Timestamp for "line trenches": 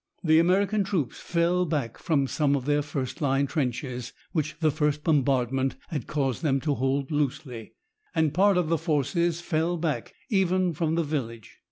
3.21-4.13